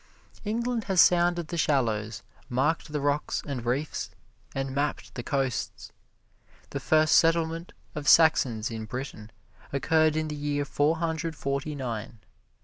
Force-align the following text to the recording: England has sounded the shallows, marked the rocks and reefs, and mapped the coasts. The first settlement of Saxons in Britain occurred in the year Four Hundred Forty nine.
England 0.43 0.85
has 0.85 0.99
sounded 0.99 1.49
the 1.49 1.59
shallows, 1.59 2.23
marked 2.49 2.91
the 2.91 2.99
rocks 2.99 3.43
and 3.45 3.67
reefs, 3.67 4.09
and 4.55 4.73
mapped 4.73 5.13
the 5.13 5.21
coasts. 5.21 5.91
The 6.71 6.79
first 6.79 7.13
settlement 7.15 7.71
of 7.93 8.07
Saxons 8.09 8.71
in 8.71 8.85
Britain 8.85 9.29
occurred 9.71 10.15
in 10.15 10.27
the 10.27 10.35
year 10.35 10.65
Four 10.65 10.95
Hundred 10.97 11.35
Forty 11.35 11.75
nine. 11.75 12.17